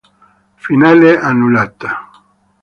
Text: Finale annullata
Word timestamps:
Finale 0.57 1.19
annullata 1.21 1.91